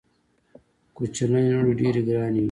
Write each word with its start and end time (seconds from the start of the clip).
کوچنۍ 0.95 1.43
لوڼي 1.51 1.73
ډېري 1.79 2.01
ګراني 2.07 2.37
وي. 2.37 2.39